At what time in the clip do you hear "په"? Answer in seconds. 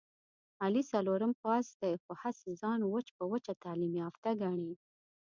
3.17-3.23